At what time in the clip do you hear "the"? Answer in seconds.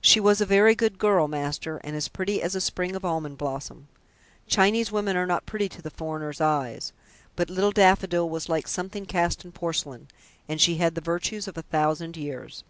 5.80-5.92, 10.96-11.00